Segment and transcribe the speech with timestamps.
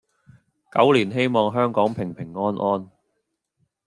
[0.71, 2.89] 狗年希望香港平平安安